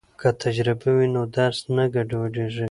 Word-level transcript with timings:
که 0.19 0.29
تجربه 0.41 0.89
وي 0.97 1.07
نو 1.15 1.23
درس 1.37 1.59
نه 1.75 1.85
ګډوډیږي. 1.93 2.59